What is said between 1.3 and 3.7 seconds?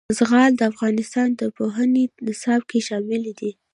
د پوهنې نصاب کې شامل دي.